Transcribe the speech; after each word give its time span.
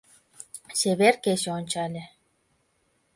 Чевер 0.77 1.15
кече 1.23 1.49
ончале 1.57 2.03